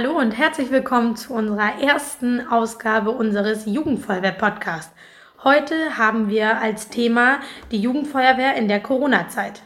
Hallo 0.00 0.16
und 0.16 0.30
herzlich 0.30 0.70
willkommen 0.70 1.16
zu 1.16 1.34
unserer 1.34 1.82
ersten 1.82 2.46
Ausgabe 2.46 3.10
unseres 3.10 3.66
Jugendfeuerwehr-Podcasts. 3.66 4.94
Heute 5.42 5.98
haben 5.98 6.30
wir 6.30 6.60
als 6.60 6.88
Thema 6.88 7.40
die 7.72 7.80
Jugendfeuerwehr 7.80 8.54
in 8.54 8.68
der 8.68 8.78
Corona-Zeit. 8.78 9.62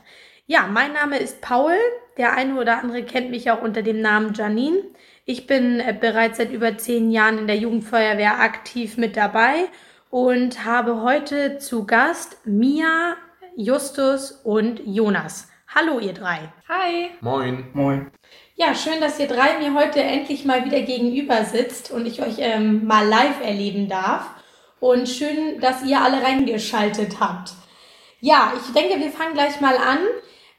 Ja, 0.47 0.67
mein 0.69 0.95
Name 0.95 1.19
ist 1.19 1.43
Paul. 1.43 1.75
Der 2.17 2.33
eine 2.33 2.59
oder 2.59 2.79
andere 2.79 3.03
kennt 3.03 3.31
mich 3.31 3.51
auch 3.51 3.61
unter 3.61 3.83
dem 3.83 4.01
Namen 4.01 4.33
Janine. 4.33 4.79
Ich 5.27 5.47
bin 5.47 5.81
äh, 5.81 5.95
bereits 6.01 6.39
seit 6.39 6.51
über 6.51 6.79
zehn 6.79 7.11
Jahren 7.11 7.37
in 7.37 7.47
der 7.47 7.59
Jugendfeuerwehr 7.59 8.41
aktiv 8.41 8.97
mit 8.97 9.19
dabei 9.19 9.67
und 10.09 10.65
habe 10.65 11.03
heute 11.03 11.59
zu 11.59 11.85
Gast 11.85 12.39
Mia, 12.47 13.17
Justus 13.55 14.33
und 14.33 14.81
Jonas. 14.87 15.51
Hallo 15.75 16.01
ihr 16.01 16.15
drei. 16.15 16.51
Hi. 16.71 17.11
Moin. 17.21 17.69
Moin. 17.75 18.11
Ja, 18.55 18.75
schön, 18.75 19.01
dass 19.01 19.19
ihr 19.19 19.29
drei 19.29 19.59
mir 19.59 19.75
heute 19.75 20.03
endlich 20.03 20.45
mal 20.45 20.65
wieder 20.65 20.81
gegenüber 20.81 21.45
sitzt 21.45 21.91
und 21.91 22.07
ich 22.07 22.21
euch 22.21 22.35
ähm, 22.39 22.87
mal 22.87 23.07
live 23.07 23.43
erleben 23.43 23.89
darf. 23.89 24.27
Und 24.79 25.09
schön, 25.09 25.61
dass 25.61 25.85
ihr 25.85 26.01
alle 26.01 26.23
reingeschaltet 26.23 27.19
habt. 27.19 27.53
Ja, 28.21 28.53
ich 28.57 28.73
denke, 28.73 29.01
wir 29.01 29.11
fangen 29.11 29.35
gleich 29.35 29.61
mal 29.61 29.77
an. 29.77 29.99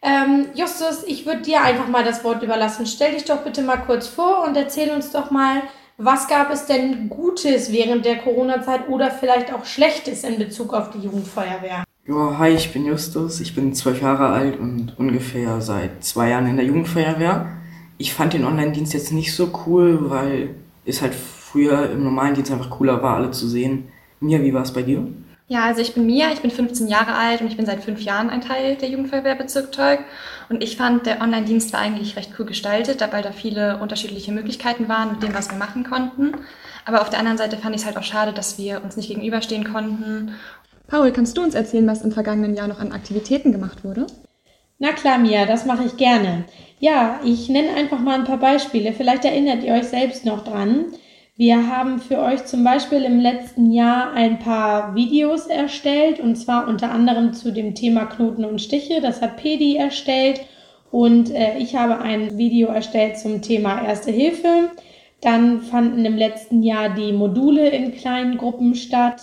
Ähm, 0.01 0.47
Justus, 0.55 1.03
ich 1.05 1.25
würde 1.25 1.43
dir 1.43 1.61
einfach 1.61 1.87
mal 1.87 2.03
das 2.03 2.23
Wort 2.23 2.41
überlassen. 2.41 2.87
Stell 2.87 3.13
dich 3.13 3.25
doch 3.25 3.43
bitte 3.43 3.61
mal 3.61 3.77
kurz 3.77 4.07
vor 4.07 4.43
und 4.43 4.57
erzähl 4.57 4.89
uns 4.91 5.11
doch 5.11 5.29
mal, 5.29 5.61
was 5.97 6.27
gab 6.27 6.51
es 6.51 6.65
denn 6.65 7.09
Gutes 7.09 7.71
während 7.71 8.05
der 8.05 8.17
Corona-Zeit 8.17 8.89
oder 8.89 9.11
vielleicht 9.11 9.53
auch 9.53 9.65
Schlechtes 9.65 10.23
in 10.23 10.39
Bezug 10.39 10.73
auf 10.73 10.89
die 10.89 10.99
Jugendfeuerwehr? 10.99 11.83
Ja, 12.07 12.37
hi, 12.37 12.49
ich 12.49 12.73
bin 12.73 12.85
Justus. 12.85 13.39
Ich 13.39 13.53
bin 13.53 13.73
zwölf 13.75 14.01
Jahre 14.01 14.29
alt 14.29 14.59
und 14.59 14.97
ungefähr 14.97 15.61
seit 15.61 16.03
zwei 16.03 16.29
Jahren 16.29 16.47
in 16.47 16.57
der 16.57 16.65
Jugendfeuerwehr 16.65 17.62
ich 18.03 18.13
fand 18.13 18.33
den 18.33 18.43
Online-Dienst 18.43 18.93
jetzt 18.93 19.13
nicht 19.13 19.33
so 19.33 19.49
cool, 19.65 20.09
weil 20.09 20.55
es 20.83 21.01
halt 21.01 21.15
früher 21.15 21.89
im 21.89 22.03
normalen 22.03 22.33
Dienst 22.33 22.51
einfach 22.51 22.69
cooler 22.69 23.01
war, 23.01 23.15
alle 23.15 23.31
zu 23.31 23.47
sehen. 23.47 23.85
Mia, 24.19 24.41
wie 24.41 24.53
war 24.53 24.63
es 24.63 24.73
bei 24.73 24.81
dir? 24.81 25.07
Ja, 25.47 25.63
also 25.63 25.79
ich 25.79 25.93
bin 25.93 26.05
Mia, 26.05 26.33
ich 26.33 26.41
bin 26.41 26.51
15 26.51 26.89
Jahre 26.89 27.15
alt 27.15 27.39
und 27.39 27.47
ich 27.47 27.55
bin 27.55 27.65
seit 27.65 27.81
fünf 27.81 28.01
Jahren 28.01 28.29
ein 28.29 28.41
Teil 28.41 28.75
der 28.75 28.89
Jugendfeuerwehrbezirk 28.89 29.71
Teug. 29.71 29.99
Und 30.49 30.61
ich 30.61 30.75
fand, 30.75 31.05
der 31.05 31.21
Online-Dienst 31.21 31.71
war 31.71 31.79
eigentlich 31.79 32.17
recht 32.17 32.31
cool 32.37 32.45
gestaltet, 32.45 32.99
weil 33.09 33.23
da 33.23 33.31
viele 33.31 33.79
unterschiedliche 33.79 34.33
Möglichkeiten 34.33 34.89
waren 34.89 35.13
mit 35.13 35.23
dem, 35.23 35.33
was 35.33 35.49
wir 35.49 35.57
machen 35.57 35.85
konnten. 35.85 36.33
Aber 36.83 37.03
auf 37.03 37.09
der 37.09 37.19
anderen 37.19 37.37
Seite 37.37 37.55
fand 37.55 37.73
ich 37.73 37.83
es 37.83 37.87
halt 37.87 37.95
auch 37.95 38.03
schade, 38.03 38.33
dass 38.33 38.57
wir 38.57 38.83
uns 38.83 38.97
nicht 38.97 39.07
gegenüberstehen 39.07 39.71
konnten. 39.71 40.33
Paul, 40.87 41.13
kannst 41.13 41.37
du 41.37 41.41
uns 41.41 41.55
erzählen, 41.55 41.87
was 41.87 42.01
im 42.01 42.11
vergangenen 42.11 42.53
Jahr 42.53 42.67
noch 42.67 42.81
an 42.81 42.91
Aktivitäten 42.91 43.53
gemacht 43.53 43.85
wurde? 43.85 44.07
Na 44.79 44.91
klar, 44.91 45.17
Mia, 45.17 45.45
das 45.45 45.65
mache 45.65 45.85
ich 45.85 45.97
gerne. 45.97 46.45
Ja, 46.79 47.19
ich 47.23 47.47
nenne 47.47 47.75
einfach 47.75 47.99
mal 47.99 48.19
ein 48.19 48.25
paar 48.25 48.39
Beispiele. 48.39 48.93
Vielleicht 48.93 49.23
erinnert 49.23 49.63
ihr 49.63 49.73
euch 49.73 49.85
selbst 49.85 50.25
noch 50.25 50.43
dran. 50.43 50.85
Wir 51.35 51.67
haben 51.67 51.99
für 51.99 52.19
euch 52.19 52.45
zum 52.45 52.63
Beispiel 52.63 53.03
im 53.03 53.19
letzten 53.19 53.71
Jahr 53.71 54.13
ein 54.13 54.37
paar 54.37 54.93
Videos 54.93 55.47
erstellt 55.47 56.19
und 56.19 56.35
zwar 56.35 56.67
unter 56.67 56.91
anderem 56.91 57.33
zu 57.33 57.51
dem 57.51 57.73
Thema 57.73 58.05
Knoten 58.05 58.45
und 58.45 58.61
Stiche. 58.61 59.01
Das 59.01 59.21
hat 59.21 59.37
Pedi 59.37 59.75
erstellt 59.75 60.41
und 60.91 61.31
äh, 61.31 61.57
ich 61.57 61.75
habe 61.75 61.99
ein 61.99 62.37
Video 62.37 62.67
erstellt 62.67 63.17
zum 63.17 63.41
Thema 63.41 63.83
Erste 63.83 64.11
Hilfe. 64.11 64.69
Dann 65.21 65.61
fanden 65.61 66.05
im 66.05 66.17
letzten 66.17 66.61
Jahr 66.61 66.89
die 66.89 67.13
Module 67.13 67.69
in 67.69 67.95
kleinen 67.95 68.37
Gruppen 68.37 68.75
statt. 68.75 69.21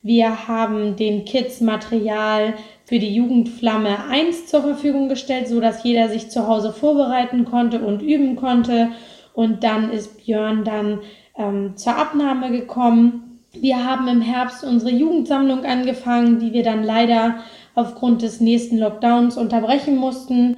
Wir 0.00 0.46
haben 0.46 0.94
den 0.94 1.24
Kids 1.24 1.60
Material 1.60 2.54
für 2.88 2.98
die 2.98 3.14
Jugendflamme 3.14 4.06
1 4.08 4.46
zur 4.46 4.62
Verfügung 4.62 5.10
gestellt, 5.10 5.46
so 5.46 5.60
dass 5.60 5.84
jeder 5.84 6.08
sich 6.08 6.30
zu 6.30 6.48
Hause 6.48 6.72
vorbereiten 6.72 7.44
konnte 7.44 7.80
und 7.80 8.00
üben 8.00 8.34
konnte. 8.34 8.88
Und 9.34 9.62
dann 9.62 9.92
ist 9.92 10.24
Björn 10.24 10.64
dann 10.64 11.00
ähm, 11.36 11.76
zur 11.76 11.96
Abnahme 11.96 12.50
gekommen. 12.50 13.40
Wir 13.52 13.84
haben 13.84 14.08
im 14.08 14.22
Herbst 14.22 14.64
unsere 14.64 14.90
Jugendsammlung 14.90 15.66
angefangen, 15.66 16.38
die 16.38 16.54
wir 16.54 16.62
dann 16.62 16.82
leider 16.82 17.36
aufgrund 17.74 18.22
des 18.22 18.40
nächsten 18.40 18.78
Lockdowns 18.78 19.36
unterbrechen 19.36 19.96
mussten. 19.96 20.56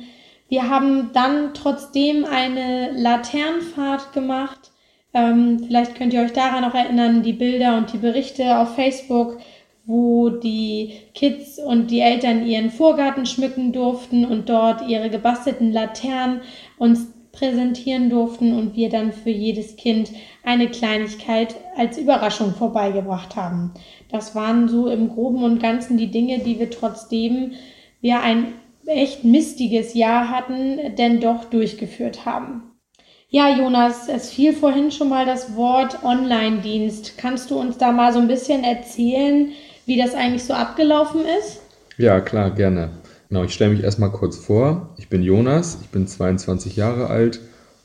Wir 0.49 0.71
haben 0.71 1.11
dann 1.13 1.53
trotzdem 1.53 2.25
eine 2.25 2.93
Laternenfahrt 2.93 4.13
gemacht. 4.13 4.71
Ähm, 5.13 5.65
vielleicht 5.67 5.97
könnt 5.97 6.13
ihr 6.13 6.23
euch 6.23 6.33
daran 6.33 6.63
noch 6.63 6.75
erinnern, 6.75 7.25
die 7.25 7.33
Bilder 7.33 7.77
und 7.77 7.93
die 7.93 7.99
Berichte 7.99 8.57
auf 8.57 8.77
Facebook 8.77 9.39
wo 9.91 10.31
die 10.31 10.93
Kids 11.15 11.59
und 11.59 11.91
die 11.91 12.01
Eltern 12.01 12.47
ihren 12.47 12.71
Vorgarten 12.71 13.27
schmücken 13.27 13.73
durften 13.73 14.25
und 14.25 14.49
dort 14.49 14.89
ihre 14.89 15.11
gebastelten 15.11 15.73
Laternen 15.73 16.41
uns 16.79 17.09
präsentieren 17.33 18.11
durften 18.11 18.57
und 18.57 18.77
wir 18.77 18.89
dann 18.89 19.13
für 19.13 19.31
jedes 19.31 19.77
Kind 19.77 20.11
eine 20.43 20.69
Kleinigkeit 20.69 21.57
als 21.77 21.99
Überraschung 21.99 22.55
vorbeigebracht 22.55 23.37
haben. 23.37 23.73
Das 24.11 24.35
waren 24.35 24.69
so 24.69 24.89
im 24.89 25.09
groben 25.09 25.43
und 25.43 25.61
ganzen 25.61 25.97
die 25.97 26.11
Dinge, 26.11 26.41
die 26.41 26.59
wir 26.59 26.71
trotzdem 26.71 27.53
wir 28.01 28.21
ein 28.21 28.55
echt 28.87 29.25
mistiges 29.25 29.95
Jahr 29.95 30.31
hatten, 30.31 30.97
denn 30.97 31.21
doch 31.21 31.45
durchgeführt 31.45 32.25
haben. 32.25 32.71
Ja, 33.29 33.49
Jonas, 33.57 34.09
es 34.09 34.31
fiel 34.31 34.53
vorhin 34.53 34.91
schon 34.91 35.09
mal 35.09 35.25
das 35.25 35.55
Wort 35.55 36.03
Online-Dienst. 36.03 37.17
Kannst 37.17 37.51
du 37.51 37.59
uns 37.61 37.79
da 37.79 37.93
mal 37.93 38.13
so 38.13 38.19
ein 38.19 38.27
bisschen 38.27 38.65
erzählen, 38.65 39.53
wie 39.87 39.99
das 39.99 40.15
eigentlich 40.15 40.45
so 40.45 40.55
abgelaufen 40.55 41.23
ist? 41.41 41.61
Ja, 41.97 42.21
klar, 42.21 42.51
gerne. 42.51 42.91
Genau, 43.29 43.45
ich 43.45 43.53
stelle 43.53 43.73
mich 43.73 43.85
erstmal 43.85 44.11
kurz 44.11 44.37
vor. 44.37 44.95
Ich 44.97 45.09
bin 45.09 45.23
Jonas, 45.23 45.79
ich 45.83 45.89
bin 45.89 46.07
22 46.07 46.77
Jahre 46.77 47.09
alt 47.09 47.41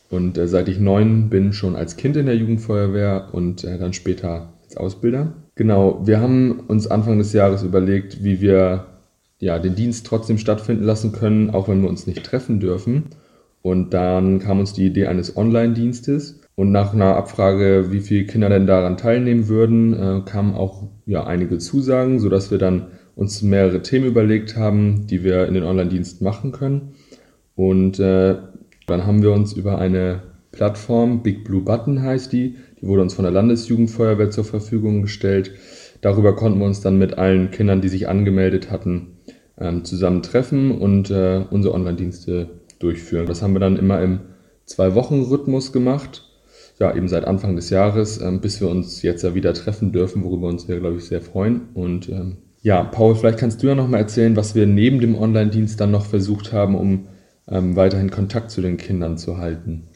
und 0.10 0.38
äh, 0.38 0.48
seit 0.48 0.70
ich 0.70 0.80
neun 0.80 1.30
bin 1.30 1.54
schon 1.54 1.76
als 1.76 1.98
Kind 1.98 2.16
in 2.18 2.26
der 2.26 2.36
Jugendfeuerwehr 2.36 3.30
und 3.32 3.64
äh, 3.64 3.78
dann 3.78 3.94
später 3.94 4.54
als 4.64 4.78
Ausbilder. 4.78 5.34
Genau, 5.56 6.02
wir 6.06 6.20
haben 6.20 6.62
uns 6.68 6.88
Anfang 6.88 7.18
des 7.18 7.32
Jahres 7.34 7.64
überlegt, 7.64 8.24
wie 8.24 8.42
wir 8.42 8.86
ja, 9.40 9.60
den 9.60 9.76
Dienst 9.76 10.06
trotzdem 10.08 10.38
stattfinden 10.38 10.84
lassen 10.84 11.12
können, 11.12 11.50
auch 11.50 11.68
wenn 11.68 11.82
wir 11.82 11.90
uns 11.90 12.08
nicht 12.08 12.24
treffen 12.24 12.60
dürfen. 12.60 13.06
Und 13.66 13.96
dann 13.96 14.38
kam 14.38 14.60
uns 14.60 14.74
die 14.74 14.86
Idee 14.86 15.08
eines 15.08 15.36
Online-Dienstes. 15.36 16.40
Und 16.54 16.72
nach 16.72 16.94
einer 16.94 17.16
Abfrage, 17.16 17.88
wie 17.90 18.00
viele 18.00 18.26
Kinder 18.26 18.48
denn 18.48 18.68
daran 18.68 18.96
teilnehmen 18.96 19.48
würden, 19.48 19.94
äh, 19.94 20.22
kamen 20.24 20.54
auch 20.54 20.84
ja, 21.08 21.26
einige 21.26 21.58
Zusagen, 21.58 22.20
sodass 22.20 22.52
wir 22.52 22.60
dann 22.60 22.90
uns 23.16 23.42
mehrere 23.42 23.82
Themen 23.82 24.06
überlegt 24.06 24.56
haben, 24.56 25.08
die 25.08 25.24
wir 25.24 25.48
in 25.48 25.56
den 25.56 25.64
Online-Dienst 25.64 26.22
machen 26.22 26.52
können. 26.52 26.94
Und 27.56 28.00
äh, 28.00 28.36
dann 28.86 29.08
haben 29.08 29.24
wir 29.24 29.32
uns 29.32 29.54
über 29.54 29.80
eine 29.80 30.22
Plattform, 30.52 31.24
Big 31.24 31.44
Blue 31.44 31.62
Button 31.62 32.04
heißt 32.04 32.32
die, 32.34 32.58
die 32.80 32.86
wurde 32.86 33.02
uns 33.02 33.16
von 33.16 33.24
der 33.24 33.32
Landesjugendfeuerwehr 33.32 34.30
zur 34.30 34.46
Verfügung 34.46 35.02
gestellt. 35.02 35.54
Darüber 36.02 36.36
konnten 36.36 36.60
wir 36.60 36.68
uns 36.68 36.82
dann 36.82 37.00
mit 37.00 37.18
allen 37.18 37.50
Kindern, 37.50 37.82
die 37.82 37.90
sich 37.90 38.08
angemeldet 38.08 38.70
hatten, 38.70 39.18
ähm, 39.58 39.84
zusammen 39.86 40.22
treffen 40.22 40.70
und 40.70 41.10
äh, 41.10 41.42
unsere 41.50 41.74
Online-Dienste 41.74 42.64
durchführen. 42.80 43.26
Das 43.26 43.42
haben 43.42 43.54
wir 43.54 43.60
dann 43.60 43.78
immer 43.78 44.02
im 44.02 44.22
Zwei-Wochen-Rhythmus 44.66 45.72
gemacht. 45.72 46.24
Ja, 46.80 46.94
eben 46.94 47.08
seit 47.08 47.26
Anfang 47.26 47.56
des 47.56 47.70
Jahres, 47.70 48.20
ähm, 48.20 48.42
bis 48.42 48.60
wir 48.60 48.70
uns 48.70 49.02
jetzt 49.02 49.24
ja 49.24 49.34
wieder 49.34 49.54
treffen 49.54 49.92
dürfen, 49.92 50.24
worüber 50.24 50.48
uns 50.48 50.68
wir, 50.68 50.80
glaube 50.80 50.98
ich, 50.98 51.06
sehr 51.06 51.22
freuen. 51.22 51.70
Und 51.74 52.10
ähm, 52.10 52.38
ja, 52.62 52.84
Paul, 52.84 53.16
vielleicht 53.16 53.38
kannst 53.38 53.64
du 53.64 53.68
ja 53.68 53.76
noch 53.76 53.88
mal 53.88 54.00
erzählen, 54.00 54.36
was 54.36 54.56
wir 54.56 54.66
neben 54.66 55.00
dem 55.00 55.16
Online-Dienst 55.16 55.80
dann 55.80 55.92
noch 55.92 56.06
versucht 56.06 56.52
haben, 56.52 56.76
um 56.76 57.08
ähm, 57.50 57.76
weiterhin 57.76 58.12
Kontakt 58.12 58.52
zu 58.52 58.62
den 58.62 58.78
Kindern 58.78 59.18
zu 59.18 59.38
halten. 59.38 59.88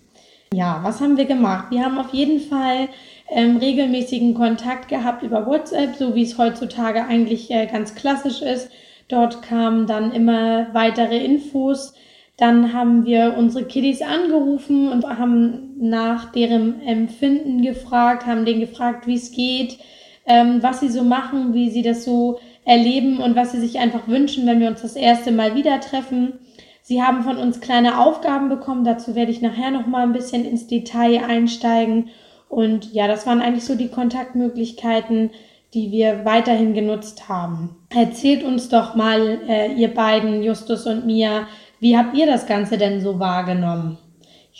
Ja, 0.53 0.79
was 0.84 1.01
haben 1.01 1.18
wir 1.18 1.25
gemacht? 1.25 1.68
Wir 1.72 1.84
haben 1.84 1.97
auf 1.97 2.13
jeden 2.13 2.39
Fall 2.39 2.89
ähm, 3.29 3.57
regelmäßigen 3.57 4.34
Kontakt 4.34 4.88
gehabt 4.88 5.23
über 5.23 5.45
WhatsApp, 5.45 5.95
so 5.95 6.16
wie 6.16 6.23
es 6.23 6.38
heutzutage 6.38 7.06
eigentlich 7.06 7.51
äh, 7.51 7.68
ganz 7.68 7.95
klassisch 7.95 8.41
ist. 8.41 8.69
Dort 9.07 9.42
kamen 9.42 9.86
dann 9.86 10.12
immer 10.12 10.68
weitere 10.74 11.24
Infos 11.24 11.94
dann 12.39 12.71
haben 12.74 13.06
wir 13.06 13.36
unsere 13.38 13.65
Kiddies 13.65 14.01
angerufen 14.01 14.89
und 14.89 15.06
haben 15.06 15.75
nach 15.77 16.31
deren 16.31 16.81
Empfinden 16.81 17.62
gefragt, 17.62 18.25
haben 18.25 18.45
denen 18.45 18.62
gefragt, 18.62 19.07
wie 19.07 19.15
es 19.15 19.31
geht, 19.31 19.77
ähm, 20.25 20.63
was 20.63 20.80
sie 20.80 20.88
so 20.88 21.03
machen, 21.03 21.53
wie 21.53 21.69
sie 21.69 21.81
das 21.81 22.06
so 22.06 22.39
erleben 22.63 23.18
und 23.18 23.36
was 23.36 23.51
sie 23.51 23.59
sich 23.59 23.80
einfach 23.80 24.07
wünschen, 24.07 24.47
wenn 24.47 24.62
wir 24.62 24.69
uns 24.69 24.81
das 24.81 24.95
erste 24.95 25.33
Mal 25.33 25.56
wieder 25.56 25.81
treffen. 25.81 26.39
Sie 26.81 27.03
haben 27.03 27.24
von 27.24 27.38
uns 27.38 27.59
kleine 27.59 28.00
Aufgaben 28.00 28.47
bekommen, 28.47 28.85
dazu 28.85 29.15
werde 29.15 29.31
ich 29.31 29.42
nachher 29.42 29.71
noch 29.71 29.85
mal 29.85 30.03
ein 30.03 30.13
bisschen 30.13 30.45
ins 30.45 30.65
Detail 30.68 31.24
einsteigen. 31.25 32.09
Und 32.47 32.94
ja, 32.94 33.07
das 33.07 33.27
waren 33.27 33.42
eigentlich 33.42 33.65
so 33.65 33.75
die 33.75 33.89
Kontaktmöglichkeiten, 33.89 35.31
die 35.74 35.92
wir 35.92 36.25
weiterhin 36.25 36.74
genutzt 36.74 37.27
haben. 37.27 37.75
Erzählt 37.89 38.44
uns 38.44 38.69
doch 38.69 38.95
mal, 38.95 39.39
äh, 39.47 39.74
ihr 39.74 39.94
beiden, 39.94 40.42
Justus 40.42 40.88
und 40.88 41.06
Mia, 41.06 41.47
wie 41.80 41.98
habt 41.98 42.16
ihr 42.16 42.26
das 42.26 42.46
Ganze 42.46 42.78
denn 42.78 43.02
so 43.02 43.20
wahrgenommen? 43.20 43.98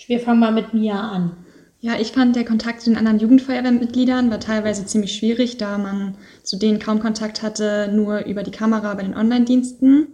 Wir 0.08 0.20
fangen 0.20 0.40
mal 0.40 0.52
mit 0.52 0.74
Mia 0.74 1.00
an. 1.00 1.38
Ja, 1.82 1.94
ich 2.00 2.12
fand, 2.12 2.36
der 2.36 2.44
Kontakt 2.44 2.82
zu 2.82 2.90
den 2.90 2.98
anderen 2.98 3.20
Jugendfeuerwehrmitgliedern 3.20 4.30
war 4.30 4.40
teilweise 4.40 4.86
ziemlich 4.86 5.16
schwierig, 5.16 5.58
da 5.58 5.78
man 5.78 6.16
zu 6.44 6.58
denen 6.58 6.80
kaum 6.80 7.00
Kontakt 7.00 7.42
hatte, 7.42 7.90
nur 7.94 8.26
über 8.26 8.44
die 8.44 8.52
Kamera 8.52 8.94
bei 8.96 9.04
den 9.04 9.16
Online-Diensten. 9.16 10.08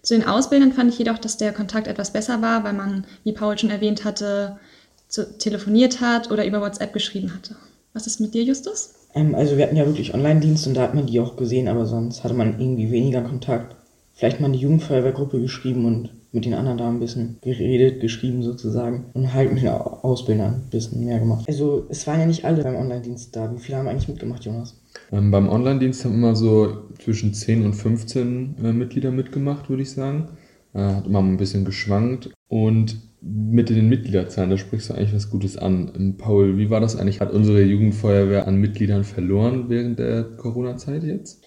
Zu 0.00 0.14
den 0.14 0.26
Ausbildern 0.26 0.72
fand 0.72 0.90
ich 0.90 0.98
jedoch, 0.98 1.18
dass 1.18 1.36
der 1.36 1.52
Kontakt 1.52 1.86
etwas 1.86 2.12
besser 2.12 2.40
war, 2.40 2.64
weil 2.64 2.72
man, 2.72 3.06
wie 3.24 3.32
Paul 3.32 3.58
schon 3.58 3.70
erwähnt 3.70 4.04
hatte, 4.04 4.58
zu, 5.08 5.36
telefoniert 5.38 6.00
hat 6.00 6.30
oder 6.30 6.46
über 6.46 6.62
WhatsApp 6.62 6.94
geschrieben 6.94 7.34
hatte. 7.34 7.56
Was 7.92 8.06
ist 8.06 8.18
mit 8.18 8.32
dir, 8.32 8.42
Justus? 8.42 8.94
Ähm, 9.14 9.34
also 9.34 9.58
wir 9.58 9.64
hatten 9.64 9.76
ja 9.76 9.86
wirklich 9.86 10.14
Online-Dienst 10.14 10.66
und 10.66 10.74
da 10.74 10.82
hat 10.82 10.94
man 10.94 11.06
die 11.06 11.20
auch 11.20 11.36
gesehen, 11.36 11.68
aber 11.68 11.84
sonst 11.84 12.24
hatte 12.24 12.34
man 12.34 12.58
irgendwie 12.58 12.90
weniger 12.90 13.20
Kontakt. 13.20 13.76
Vielleicht 14.14 14.40
mal 14.40 14.46
eine 14.46 14.56
Jugendfeuerwehrgruppe 14.56 15.40
geschrieben 15.40 15.84
und 15.84 16.10
mit 16.32 16.46
den 16.46 16.54
anderen 16.54 16.78
da 16.78 16.88
ein 16.88 16.98
bisschen 16.98 17.36
geredet, 17.42 18.00
geschrieben 18.00 18.42
sozusagen 18.42 19.04
und 19.12 19.32
halt 19.32 19.52
mit 19.52 19.62
den 19.62 19.68
Ausbildern 19.68 20.54
ein 20.54 20.70
bisschen 20.70 21.04
mehr 21.04 21.18
gemacht. 21.18 21.44
Also 21.46 21.86
es 21.90 22.06
waren 22.06 22.20
ja 22.20 22.26
nicht 22.26 22.44
alle 22.44 22.62
beim 22.62 22.76
Online-Dienst 22.76 23.36
da. 23.36 23.52
Wie 23.54 23.58
viele 23.58 23.78
haben 23.78 23.88
eigentlich 23.88 24.08
mitgemacht, 24.08 24.44
Jonas? 24.44 24.80
Ähm, 25.12 25.30
beim 25.30 25.48
Online-Dienst 25.48 26.04
haben 26.04 26.14
immer 26.14 26.34
so 26.34 26.88
zwischen 26.98 27.34
10 27.34 27.64
und 27.64 27.74
15 27.74 28.56
äh, 28.62 28.72
Mitglieder 28.72 29.10
mitgemacht, 29.10 29.68
würde 29.68 29.82
ich 29.82 29.92
sagen. 29.92 30.28
Äh, 30.72 30.80
hat 30.80 31.06
immer 31.06 31.20
ein 31.20 31.36
bisschen 31.36 31.66
geschwankt. 31.66 32.30
Und 32.48 32.98
mit 33.20 33.70
den 33.70 33.88
Mitgliederzahlen, 33.88 34.50
da 34.50 34.58
sprichst 34.58 34.90
du 34.90 34.94
eigentlich 34.94 35.14
was 35.14 35.30
Gutes 35.30 35.56
an. 35.56 35.92
Ähm, 35.96 36.16
Paul, 36.16 36.56
wie 36.58 36.70
war 36.70 36.80
das 36.80 36.96
eigentlich? 36.96 37.20
Hat 37.20 37.32
unsere 37.32 37.62
Jugendfeuerwehr 37.62 38.48
an 38.48 38.56
Mitgliedern 38.56 39.04
verloren 39.04 39.66
während 39.68 39.98
der 39.98 40.24
Corona-Zeit 40.24 41.04
jetzt? 41.04 41.41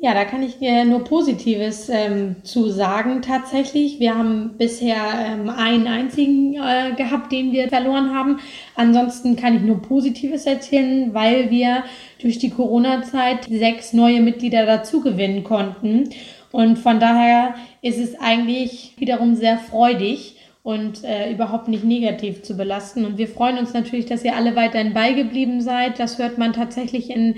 Ja, 0.00 0.14
da 0.14 0.24
kann 0.24 0.44
ich 0.44 0.60
nur 0.60 1.02
Positives 1.02 1.88
ähm, 1.88 2.36
zu 2.44 2.70
sagen 2.70 3.20
tatsächlich. 3.20 3.98
Wir 3.98 4.16
haben 4.16 4.56
bisher 4.56 4.96
ähm, 4.96 5.50
einen 5.50 5.88
einzigen 5.88 6.54
äh, 6.54 6.92
gehabt, 6.96 7.32
den 7.32 7.50
wir 7.50 7.68
verloren 7.68 8.14
haben. 8.14 8.38
Ansonsten 8.76 9.34
kann 9.34 9.56
ich 9.56 9.62
nur 9.62 9.82
Positives 9.82 10.46
erzählen, 10.46 11.14
weil 11.14 11.50
wir 11.50 11.82
durch 12.22 12.38
die 12.38 12.50
Corona-Zeit 12.50 13.46
sechs 13.50 13.92
neue 13.92 14.20
Mitglieder 14.20 14.66
dazu 14.66 15.00
gewinnen 15.00 15.42
konnten. 15.42 16.10
Und 16.52 16.78
von 16.78 17.00
daher 17.00 17.56
ist 17.82 17.98
es 17.98 18.14
eigentlich 18.20 18.92
wiederum 18.98 19.34
sehr 19.34 19.58
freudig 19.58 20.36
und 20.62 21.02
äh, 21.02 21.32
überhaupt 21.32 21.66
nicht 21.66 21.82
negativ 21.82 22.42
zu 22.42 22.56
belasten. 22.56 23.04
Und 23.04 23.18
wir 23.18 23.26
freuen 23.26 23.58
uns 23.58 23.72
natürlich, 23.72 24.06
dass 24.06 24.24
ihr 24.24 24.36
alle 24.36 24.54
weiterhin 24.54 24.94
beigeblieben 24.94 25.60
seid. 25.60 25.98
Das 25.98 26.18
hört 26.18 26.38
man 26.38 26.52
tatsächlich 26.52 27.10
in 27.10 27.34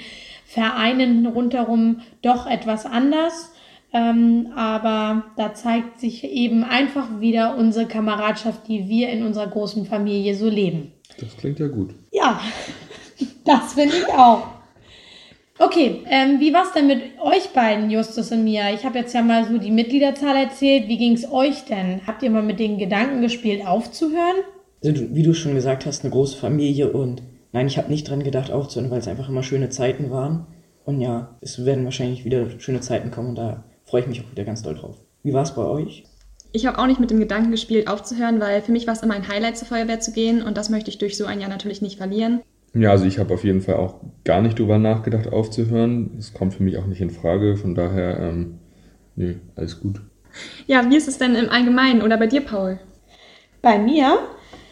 Vereinen 0.50 1.26
rundherum 1.26 2.00
doch 2.23 2.44
etwas 2.44 2.85
anders. 2.85 3.52
Ähm, 3.93 4.49
aber 4.56 5.25
da 5.37 5.55
zeigt 5.55 6.00
sich 6.00 6.25
eben 6.25 6.64
einfach 6.64 7.20
wieder 7.20 7.56
unsere 7.56 7.87
Kameradschaft, 7.87 8.67
die 8.67 8.88
wir 8.88 9.11
in 9.11 9.25
unserer 9.25 9.47
großen 9.47 9.87
Familie 9.87 10.35
so 10.35 10.49
leben. 10.49 10.93
Das 11.20 11.37
klingt 11.37 11.61
ja 11.61 11.69
gut. 11.69 11.94
Ja, 12.11 12.41
das 13.44 13.75
finde 13.75 13.94
ich 13.97 14.06
auch. 14.08 14.47
Okay, 15.61 16.00
ähm, 16.08 16.41
wie 16.41 16.52
war 16.52 16.64
es 16.64 16.73
denn 16.73 16.88
mit 16.88 17.00
euch 17.20 17.50
beiden, 17.50 17.88
Justus 17.91 18.32
und 18.32 18.43
Mia? 18.43 18.75
Ich 18.75 18.85
habe 18.85 18.99
jetzt 18.99 19.14
ja 19.14 19.23
mal 19.23 19.47
so 19.47 19.56
die 19.56 19.70
Mitgliederzahl 19.70 20.37
erzählt. 20.37 20.88
Wie 20.88 20.99
ging 20.99 21.12
es 21.12 21.31
euch 21.31 21.64
denn? 21.67 22.00
Habt 22.08 22.25
ihr 22.25 22.31
mal 22.31 22.43
mit 22.43 22.58
den 22.58 22.79
Gedanken 22.79 23.20
gespielt, 23.20 23.64
aufzuhören? 23.64 24.37
Wie 24.82 25.23
du 25.23 25.32
schon 25.32 25.55
gesagt 25.55 25.87
hast, 25.87 26.02
eine 26.02 26.11
große 26.11 26.37
Familie 26.37 26.91
und 26.91 27.23
Nein, 27.52 27.67
ich 27.67 27.79
habe 27.79 27.91
nicht 27.91 28.08
dran 28.08 28.23
gedacht 28.23 28.50
aufzuhören, 28.50 28.91
weil 28.91 29.00
es 29.00 29.08
einfach 29.08 29.29
immer 29.29 29.43
schöne 29.43 29.70
Zeiten 29.70 30.11
waren. 30.11 30.47
Und 30.85 31.00
ja, 31.00 31.37
es 31.41 31.64
werden 31.64 31.85
wahrscheinlich 31.85 32.25
wieder 32.25 32.58
schöne 32.58 32.81
Zeiten 32.81 33.11
kommen 33.11 33.31
und 33.31 33.37
da 33.37 33.64
freue 33.85 34.02
ich 34.02 34.06
mich 34.06 34.23
auch 34.23 34.31
wieder 34.31 34.44
ganz 34.44 34.62
doll 34.62 34.75
drauf. 34.75 34.97
Wie 35.23 35.32
war 35.32 35.43
es 35.43 35.55
bei 35.55 35.62
euch? 35.62 36.05
Ich 36.52 36.67
habe 36.67 36.79
auch 36.79 36.87
nicht 36.87 37.00
mit 37.00 37.11
dem 37.11 37.20
Gedanken 37.20 37.50
gespielt, 37.50 37.87
aufzuhören, 37.88 38.41
weil 38.41 38.62
für 38.62 38.73
mich 38.73 38.87
war 38.87 38.94
es 38.94 39.02
immer 39.02 39.14
ein 39.14 39.29
Highlight, 39.29 39.56
zur 39.56 39.69
Feuerwehr 39.69 40.00
zu 40.00 40.12
gehen 40.12 40.43
und 40.43 40.56
das 40.56 40.69
möchte 40.69 40.91
ich 40.91 40.99
durch 40.99 41.17
so 41.17 41.26
ein 41.26 41.41
Jahr 41.41 41.50
natürlich 41.50 41.82
nicht 41.82 41.99
verlieren. 41.99 42.41
Ja, 42.75 42.91
also 42.91 43.05
ich 43.05 43.19
habe 43.19 43.35
auf 43.35 43.44
jeden 43.44 43.61
Fall 43.61 43.76
auch 43.76 44.00
gar 44.25 44.43
nicht 44.43 44.58
drüber 44.58 44.79
nachgedacht, 44.79 45.32
aufzuhören. 45.32 46.12
Das 46.17 46.32
kommt 46.32 46.55
für 46.55 46.62
mich 46.62 46.79
auch 46.79 46.87
nicht 46.87 47.00
in 47.00 47.11
Frage, 47.11 47.56
von 47.56 47.75
daher, 47.75 48.19
ähm, 48.20 48.58
nee, 49.17 49.37
alles 49.56 49.81
gut. 49.81 50.00
Ja, 50.67 50.88
wie 50.88 50.97
ist 50.97 51.08
es 51.08 51.19
denn 51.19 51.35
im 51.35 51.50
Allgemeinen 51.50 52.02
oder 52.02 52.17
bei 52.17 52.26
dir, 52.26 52.43
Paul? 52.43 52.79
Bei 53.62 53.79
mir 53.79 54.19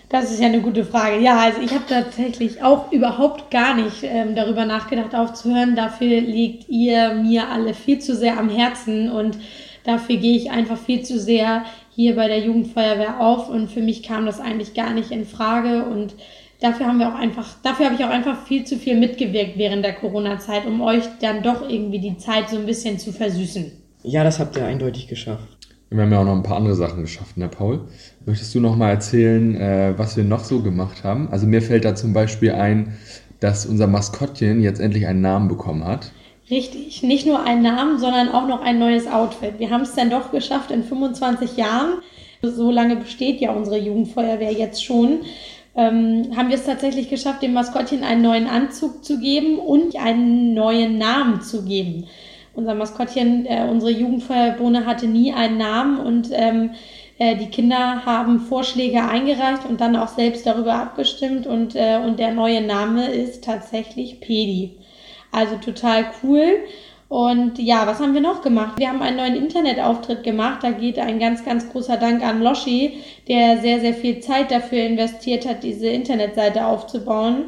das 0.08 0.30
ist 0.30 0.40
ja 0.40 0.46
eine 0.46 0.60
gute 0.60 0.84
Frage. 0.84 1.20
Ja, 1.20 1.38
also 1.38 1.60
ich 1.60 1.72
habe 1.72 1.84
tatsächlich 1.86 2.62
auch 2.62 2.90
überhaupt 2.92 3.50
gar 3.50 3.74
nicht 3.74 4.02
ähm, 4.02 4.34
darüber 4.34 4.64
nachgedacht, 4.64 5.14
aufzuhören. 5.14 5.76
Dafür 5.76 6.20
liegt 6.20 6.68
ihr 6.68 7.14
mir 7.14 7.48
alle 7.48 7.74
viel 7.74 7.98
zu 7.98 8.14
sehr 8.16 8.38
am 8.38 8.48
Herzen 8.48 9.10
und 9.10 9.38
dafür 9.84 10.16
gehe 10.16 10.36
ich 10.36 10.50
einfach 10.50 10.78
viel 10.78 11.02
zu 11.02 11.18
sehr 11.18 11.64
hier 11.94 12.16
bei 12.16 12.28
der 12.28 12.40
Jugendfeuerwehr 12.40 13.20
auf 13.20 13.48
und 13.48 13.70
für 13.70 13.82
mich 13.82 14.02
kam 14.02 14.24
das 14.24 14.40
eigentlich 14.40 14.72
gar 14.72 14.94
nicht 14.94 15.10
in 15.10 15.26
Frage 15.26 15.84
und 15.84 16.14
dafür 16.60 16.86
haben 16.86 16.98
wir 16.98 17.08
auch 17.08 17.18
einfach, 17.18 17.56
dafür 17.62 17.86
habe 17.86 17.96
ich 17.96 18.04
auch 18.04 18.10
einfach 18.10 18.46
viel 18.46 18.64
zu 18.64 18.76
viel 18.76 18.96
mitgewirkt 18.96 19.58
während 19.58 19.84
der 19.84 19.94
Corona-Zeit, 19.94 20.64
um 20.66 20.80
euch 20.80 21.04
dann 21.20 21.42
doch 21.42 21.68
irgendwie 21.68 21.98
die 21.98 22.16
Zeit 22.16 22.48
so 22.48 22.56
ein 22.56 22.66
bisschen 22.66 22.98
zu 22.98 23.12
versüßen. 23.12 23.72
Ja, 24.04 24.24
das 24.24 24.38
habt 24.38 24.56
ihr 24.56 24.64
eindeutig 24.64 25.08
geschafft. 25.08 25.57
Wir 25.90 26.02
haben 26.02 26.12
ja 26.12 26.20
auch 26.20 26.24
noch 26.24 26.36
ein 26.36 26.42
paar 26.42 26.58
andere 26.58 26.74
Sachen 26.74 27.00
geschafft, 27.00 27.38
ne, 27.38 27.48
Paul? 27.48 27.80
Möchtest 28.26 28.54
du 28.54 28.60
noch 28.60 28.76
mal 28.76 28.90
erzählen, 28.90 29.54
äh, 29.54 29.94
was 29.96 30.18
wir 30.18 30.24
noch 30.24 30.44
so 30.44 30.60
gemacht 30.60 31.02
haben? 31.02 31.28
Also 31.30 31.46
mir 31.46 31.62
fällt 31.62 31.86
da 31.86 31.94
zum 31.94 32.12
Beispiel 32.12 32.52
ein, 32.52 32.98
dass 33.40 33.64
unser 33.64 33.86
Maskottchen 33.86 34.60
jetzt 34.60 34.80
endlich 34.80 35.06
einen 35.06 35.22
Namen 35.22 35.48
bekommen 35.48 35.84
hat. 35.84 36.12
Richtig, 36.50 37.02
nicht 37.02 37.26
nur 37.26 37.42
einen 37.42 37.62
Namen, 37.62 37.98
sondern 37.98 38.28
auch 38.28 38.46
noch 38.46 38.60
ein 38.60 38.78
neues 38.78 39.06
Outfit. 39.06 39.58
Wir 39.58 39.70
haben 39.70 39.82
es 39.82 39.94
dann 39.94 40.10
doch 40.10 40.30
geschafft 40.30 40.70
in 40.70 40.84
25 40.84 41.56
Jahren. 41.56 42.00
So 42.42 42.70
lange 42.70 42.96
besteht 42.96 43.40
ja 43.40 43.52
unsere 43.52 43.78
Jugendfeuerwehr 43.78 44.52
jetzt 44.52 44.84
schon. 44.84 45.20
Ähm, 45.74 46.32
haben 46.36 46.48
wir 46.48 46.56
es 46.56 46.64
tatsächlich 46.64 47.08
geschafft, 47.08 47.42
dem 47.42 47.54
Maskottchen 47.54 48.02
einen 48.02 48.22
neuen 48.22 48.46
Anzug 48.46 49.04
zu 49.04 49.20
geben 49.20 49.58
und 49.58 49.96
einen 49.96 50.52
neuen 50.52 50.98
Namen 50.98 51.40
zu 51.40 51.64
geben 51.64 52.06
unser 52.58 52.74
Maskottchen, 52.74 53.46
äh, 53.46 53.68
unsere 53.70 53.92
Jugendfeuerbohne 53.92 54.84
hatte 54.84 55.06
nie 55.06 55.32
einen 55.32 55.58
Namen 55.58 56.00
und 56.00 56.30
ähm, 56.32 56.72
äh, 57.18 57.36
die 57.36 57.46
Kinder 57.46 58.04
haben 58.04 58.40
Vorschläge 58.40 59.00
eingereicht 59.00 59.64
und 59.68 59.80
dann 59.80 59.94
auch 59.94 60.08
selbst 60.08 60.44
darüber 60.44 60.74
abgestimmt 60.74 61.46
und, 61.46 61.76
äh, 61.76 62.00
und 62.04 62.18
der 62.18 62.32
neue 62.32 62.60
Name 62.60 63.06
ist 63.12 63.44
tatsächlich 63.44 64.18
Pedi. 64.18 64.76
Also 65.30 65.54
total 65.56 66.06
cool. 66.22 66.58
Und 67.08 67.58
ja, 67.58 67.86
was 67.86 68.00
haben 68.00 68.12
wir 68.12 68.20
noch 68.20 68.42
gemacht? 68.42 68.78
Wir 68.78 68.88
haben 68.88 69.02
einen 69.02 69.16
neuen 69.16 69.36
Internetauftritt 69.36 70.24
gemacht. 70.24 70.58
Da 70.62 70.72
geht 70.72 70.98
ein 70.98 71.18
ganz, 71.18 71.42
ganz 71.44 71.70
großer 71.70 71.96
Dank 71.96 72.22
an 72.22 72.42
Loschi, 72.42 72.98
der 73.28 73.58
sehr, 73.58 73.80
sehr 73.80 73.94
viel 73.94 74.20
Zeit 74.20 74.50
dafür 74.50 74.82
investiert 74.84 75.48
hat, 75.48 75.62
diese 75.62 75.86
Internetseite 75.88 76.66
aufzubauen. 76.66 77.44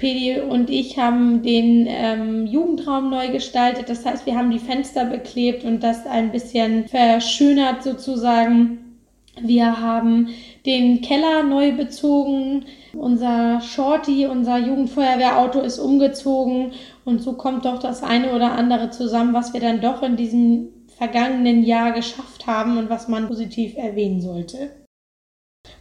Pedi 0.00 0.40
und 0.40 0.70
ich 0.70 0.98
haben 0.98 1.42
den 1.42 1.86
ähm, 1.86 2.46
Jugendraum 2.46 3.10
neu 3.10 3.28
gestaltet. 3.28 3.90
Das 3.90 4.06
heißt, 4.06 4.24
wir 4.24 4.34
haben 4.34 4.50
die 4.50 4.58
Fenster 4.58 5.04
beklebt 5.04 5.62
und 5.62 5.82
das 5.82 6.06
ein 6.06 6.32
bisschen 6.32 6.88
verschönert 6.88 7.82
sozusagen. 7.82 8.96
Wir 9.42 9.80
haben 9.80 10.28
den 10.64 11.02
Keller 11.02 11.42
neu 11.42 11.72
bezogen. 11.72 12.64
Unser 12.94 13.60
Shorty, 13.60 14.26
unser 14.26 14.56
Jugendfeuerwehrauto 14.56 15.60
ist 15.60 15.78
umgezogen. 15.78 16.72
Und 17.04 17.22
so 17.22 17.34
kommt 17.34 17.66
doch 17.66 17.78
das 17.78 18.02
eine 18.02 18.32
oder 18.32 18.52
andere 18.52 18.88
zusammen, 18.88 19.34
was 19.34 19.52
wir 19.52 19.60
dann 19.60 19.82
doch 19.82 20.02
in 20.02 20.16
diesem 20.16 20.68
vergangenen 20.96 21.62
Jahr 21.62 21.92
geschafft 21.92 22.46
haben 22.46 22.78
und 22.78 22.88
was 22.88 23.06
man 23.06 23.28
positiv 23.28 23.76
erwähnen 23.76 24.22
sollte. 24.22 24.79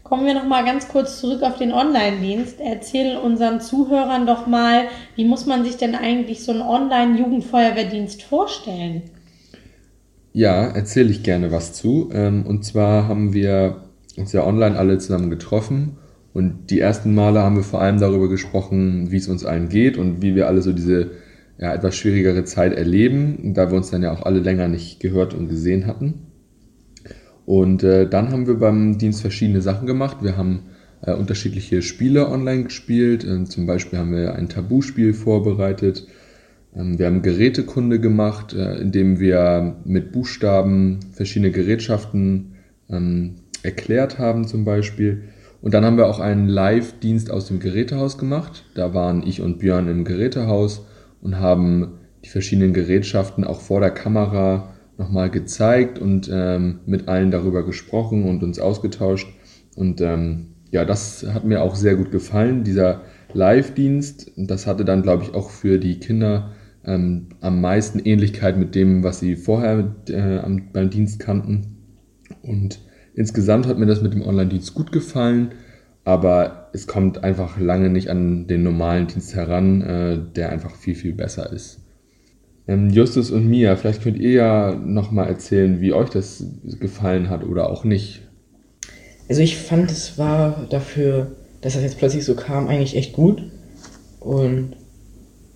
Kommen 0.10 0.26
wir 0.26 0.34
noch 0.34 0.48
mal 0.48 0.66
ganz 0.66 0.88
kurz 0.88 1.20
zurück 1.20 1.44
auf 1.44 1.58
den 1.58 1.72
Online-Dienst. 1.72 2.56
Erzähl 2.60 3.16
unseren 3.16 3.62
Zuhörern 3.62 4.26
doch 4.26 4.48
mal, 4.48 4.86
wie 5.16 5.24
muss 5.24 5.46
man 5.46 5.64
sich 5.64 5.78
denn 5.78 5.94
eigentlich 5.94 6.44
so 6.44 6.52
einen 6.52 6.64
Online-Jugendfeuerwehrdienst 6.64 8.24
vorstellen? 8.24 9.04
Ja, 10.34 10.66
erzähle 10.66 11.12
ich 11.12 11.22
gerne 11.22 11.52
was 11.52 11.74
zu. 11.74 12.10
Ähm, 12.12 12.44
und 12.48 12.66
zwar 12.66 13.08
haben 13.08 13.34
wir 13.34 13.84
uns 14.18 14.34
ja 14.34 14.44
online 14.48 14.80
alle 14.80 14.98
zusammen 14.98 15.30
getroffen 15.30 16.00
und 16.34 16.72
die 16.72 16.80
ersten 16.80 17.14
Male 17.14 17.44
haben 17.44 17.58
wir 17.58 17.64
vor 17.64 17.82
allem 17.82 18.00
darüber 18.00 18.30
gesprochen, 18.30 19.12
wie 19.12 19.18
es 19.18 19.28
uns 19.28 19.46
allen 19.46 19.70
geht 19.70 20.00
und 20.00 20.24
wie 20.24 20.34
wir 20.34 20.48
alle 20.48 20.64
so 20.64 20.74
diese 20.74 21.12
ja, 21.60 21.72
etwas 21.72 21.96
schwierigere 21.96 22.46
Zeit 22.46 22.74
erleben, 22.74 23.54
da 23.54 23.70
wir 23.70 23.78
uns 23.78 23.92
dann 23.92 24.02
ja 24.02 24.12
auch 24.12 24.24
alle 24.24 24.40
länger 24.40 24.70
nicht 24.70 25.00
gehört 25.00 25.36
und 25.36 25.50
gesehen 25.50 25.86
hatten. 25.86 26.29
Und 27.50 27.82
äh, 27.82 28.08
dann 28.08 28.30
haben 28.30 28.46
wir 28.46 28.60
beim 28.60 29.00
Dienst 29.00 29.22
verschiedene 29.22 29.64
Sachen 29.64 29.88
gemacht. 29.88 30.18
Wir 30.22 30.38
haben 30.38 30.66
äh, 31.02 31.14
unterschiedliche 31.14 31.82
Spiele 31.82 32.30
online 32.30 32.66
gespielt. 32.66 33.24
Äh, 33.24 33.46
zum 33.46 33.66
Beispiel 33.66 33.98
haben 33.98 34.12
wir 34.12 34.36
ein 34.36 34.50
Tabuspiel 34.50 35.16
vorbereitet. 35.16 36.06
Ähm, 36.76 37.00
wir 37.00 37.08
haben 37.08 37.24
Gerätekunde 37.24 38.00
gemacht, 38.00 38.54
äh, 38.54 38.76
indem 38.76 39.20
wir 39.20 39.78
mit 39.84 40.12
Buchstaben 40.12 41.00
verschiedene 41.12 41.50
Gerätschaften 41.50 42.54
ähm, 42.88 43.38
erklärt 43.64 44.20
haben 44.20 44.46
zum 44.46 44.64
Beispiel. 44.64 45.24
Und 45.64 45.74
dann 45.74 45.84
haben 45.84 45.98
wir 45.98 46.06
auch 46.06 46.20
einen 46.20 46.48
Live-Dienst 46.48 47.32
aus 47.32 47.48
dem 47.48 47.60
Gerätehaus 47.60 48.20
gemacht. 48.20 48.66
Da 48.76 48.94
waren 48.94 49.26
ich 49.26 49.42
und 49.42 49.58
Björn 49.58 49.88
im 49.88 50.04
Gerätehaus 50.04 50.86
und 51.24 51.40
haben 51.40 51.94
die 52.24 52.30
verschiedenen 52.30 52.76
Gerätschaften 52.76 53.44
auch 53.44 53.62
vor 53.62 53.80
der 53.80 53.90
Kamera 53.90 54.76
nochmal 55.00 55.32
gezeigt 55.32 55.98
und 55.98 56.30
ähm, 56.32 56.82
mit 56.86 57.08
allen 57.08 57.32
darüber 57.32 57.66
gesprochen 57.66 58.26
und 58.26 58.44
uns 58.44 58.60
ausgetauscht. 58.60 59.28
Und 59.76 60.02
ähm, 60.02 60.50
ja, 60.72 60.86
das 60.86 61.26
hat 61.34 61.46
mir 61.46 61.64
auch 61.64 61.76
sehr 61.76 61.96
gut 61.96 62.12
gefallen, 62.12 62.64
dieser 62.64 63.02
Live-Dienst. 63.34 64.34
Das 64.36 64.68
hatte 64.68 64.86
dann, 64.86 65.02
glaube 65.02 65.24
ich, 65.24 65.34
auch 65.34 65.50
für 65.50 65.80
die 65.80 66.00
Kinder 66.00 66.52
ähm, 66.86 67.30
am 67.42 67.62
meisten 67.62 68.00
Ähnlichkeit 68.00 68.58
mit 68.58 68.76
dem, 68.76 69.04
was 69.04 69.20
sie 69.20 69.36
vorher 69.36 69.96
äh, 70.10 70.42
beim 70.74 70.90
Dienst 70.90 71.20
kannten. 71.20 71.78
Und 72.44 72.80
insgesamt 73.16 73.68
hat 73.68 73.80
mir 73.80 73.86
das 73.86 74.02
mit 74.02 74.14
dem 74.14 74.22
Online-Dienst 74.22 74.74
gut 74.76 74.92
gefallen. 74.92 75.52
aber 76.06 76.70
es 76.74 76.88
kommt 76.88 77.24
einfach 77.24 77.60
lange 77.60 77.90
nicht 77.90 78.10
an 78.10 78.48
den 78.48 78.64
normalen 78.64 79.08
Dienst 79.08 79.36
heran, 79.36 79.82
äh, 79.82 80.20
der 80.36 80.50
einfach 80.50 80.76
viel, 80.76 80.96
viel 80.96 81.14
besser 81.14 81.52
ist. 81.52 81.82
Ähm, 82.70 82.92
Justus 82.92 83.32
und 83.32 83.50
Mia, 83.50 83.76
vielleicht 83.76 84.04
könnt 84.04 84.20
ihr 84.20 84.32
ja 84.32 84.76
nochmal 84.76 85.28
erzählen, 85.28 85.82
wie 85.82 85.92
euch 85.92 86.12
das 86.12 86.44
gefallen 86.80 87.28
hat 87.28 87.44
oder 87.44 87.68
auch 87.68 87.84
nicht. 87.84 88.22
Also 89.28 89.42
ich 89.42 89.58
fand, 89.58 89.90
es 89.90 90.20
war 90.20 90.68
dafür, 90.70 91.32
dass 91.62 91.74
das 91.74 91.82
jetzt 91.82 91.98
plötzlich 91.98 92.26
so 92.26 92.36
kam, 92.36 92.68
eigentlich 92.68 92.96
echt 92.96 93.14
gut. 93.14 93.42
Und 94.20 94.76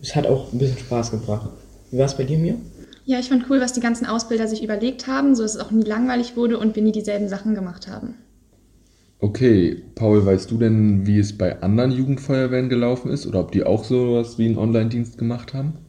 es 0.01 0.15
hat 0.15 0.25
auch 0.25 0.51
ein 0.51 0.58
bisschen 0.58 0.79
Spaß 0.79 1.12
gebracht. 1.12 1.51
Wie 1.91 2.00
war 2.00 2.08
es 2.08 2.17
bei 2.17 2.24
dir, 2.24 2.39
Mia? 2.39 2.55
Ja, 3.05 3.20
ich 3.20 3.29
fand 3.29 3.48
cool, 3.48 3.62
was 3.62 3.74
die 3.74 3.82
ganzen 3.82 4.08
Ausbilder 4.08 4.48
sich 4.48 4.63
überlegt 4.63 5.05
haben, 5.05 5.36
so 5.36 5.43
dass 5.43 5.53
es 5.53 5.62
auch 5.62 5.70
nie 5.70 5.84
langweilig 5.84 6.36
wurde 6.36 6.58
und 6.58 6.75
wir 6.75 6.82
nie 6.82 6.93
dieselben 6.93 7.29
Sachen 7.29 7.53
gemacht 7.53 7.88
haben. 7.88 8.15
Okay, 9.20 9.84
Paul, 9.93 10.25
weißt 10.25 10.50
du 10.50 10.58
denn, 10.58 11.05
wie 11.05 11.20
es 11.20 11.38
bei 11.38 11.62
anderen 11.62 11.91
Jugendfeuerwehren 11.91 12.70
gelaufen 12.70 13.12
ist 13.12 13.27
oder 13.27 13.41
ob 13.41 13.51
die 13.51 13.63
auch 13.63 13.84
sowas 13.84 14.39
wie 14.39 14.48
einen 14.48 14.58
Online-Dienst 14.58 15.20
gemacht 15.20 15.53
haben? 15.53 15.82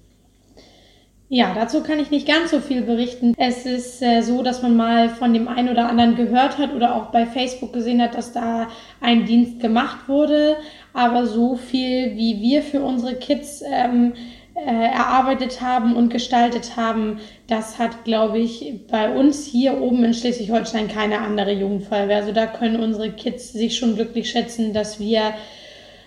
Ja, 1.37 1.53
dazu 1.53 1.83
kann 1.83 1.99
ich 1.99 2.13
nicht 2.13 2.29
ganz 2.29 2.53
so 2.53 2.61
viel 2.61 2.83
berichten. 2.83 3.35
Es 3.37 3.67
ist 3.67 4.01
äh, 4.01 4.21
so, 4.21 4.45
dass 4.45 4.63
man 4.63 4.77
mal 4.77 5.09
von 5.09 5.35
dem 5.35 5.49
einen 5.49 5.69
oder 5.69 5.89
anderen 5.89 6.15
gehört 6.15 6.59
hat 6.59 6.73
oder 6.73 6.95
auch 6.95 7.07
bei 7.07 7.27
Facebook 7.27 7.73
gesehen 7.73 8.01
hat, 8.01 8.15
dass 8.15 8.31
da 8.31 8.69
ein 9.01 9.25
Dienst 9.25 9.59
gemacht 9.59 10.09
wurde. 10.09 10.55
Aber 10.93 11.27
so 11.27 11.57
viel, 11.57 12.15
wie 12.15 12.41
wir 12.41 12.63
für 12.63 12.83
unsere 12.83 13.17
Kids 13.17 13.65
ähm, 13.69 14.13
äh, 14.55 14.61
erarbeitet 14.61 15.61
haben 15.61 15.97
und 15.97 16.11
gestaltet 16.11 16.77
haben, 16.77 17.19
das 17.49 17.81
hat, 17.81 18.05
glaube 18.05 18.39
ich, 18.39 18.73
bei 18.89 19.13
uns 19.13 19.45
hier 19.45 19.81
oben 19.81 20.05
in 20.05 20.15
Schleswig-Holstein 20.15 20.87
keine 20.87 21.19
andere 21.19 21.51
Jugendfeuerwehr. 21.51 22.19
Also 22.19 22.31
da 22.31 22.47
können 22.47 22.77
unsere 22.81 23.11
Kids 23.11 23.53
sich 23.53 23.77
schon 23.77 23.97
glücklich 23.97 24.31
schätzen, 24.31 24.73
dass 24.73 25.01
wir 25.01 25.35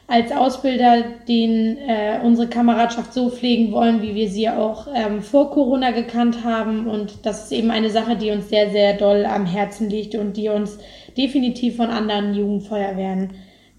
als 0.07 0.31
Ausbilder 0.31 1.03
den 1.27 1.77
äh, 1.77 2.19
unsere 2.23 2.47
Kameradschaft 2.47 3.13
so 3.13 3.29
pflegen 3.29 3.73
wollen, 3.73 4.01
wie 4.01 4.15
wir 4.15 4.29
sie 4.29 4.47
auch 4.49 4.87
ähm, 4.95 5.21
vor 5.21 5.51
Corona 5.51 5.91
gekannt 5.91 6.45
haben. 6.45 6.87
Und 6.87 7.25
das 7.25 7.45
ist 7.45 7.51
eben 7.51 7.71
eine 7.71 7.89
Sache, 7.89 8.15
die 8.15 8.31
uns 8.31 8.47
sehr, 8.49 8.71
sehr 8.71 8.95
doll 8.95 9.25
am 9.25 9.45
Herzen 9.45 9.89
liegt 9.89 10.15
und 10.15 10.37
die 10.37 10.47
uns 10.47 10.79
definitiv 11.17 11.75
von 11.75 11.87
anderen 11.87 12.33
Jugendfeuerwehren 12.33 13.31